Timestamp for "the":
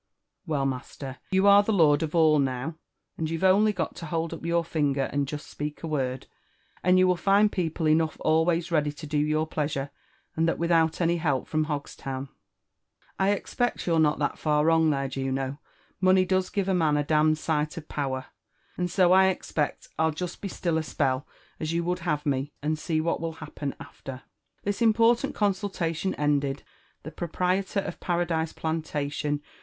1.61-1.71, 27.03-27.11